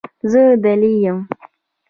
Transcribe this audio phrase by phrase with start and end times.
[0.31, 1.19] زه دلې یم.